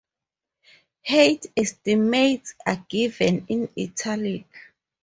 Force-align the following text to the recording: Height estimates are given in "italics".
Height 1.05 1.45
estimates 1.55 2.55
are 2.65 2.83
given 2.89 3.45
in 3.49 3.69
"italics". 3.77 4.57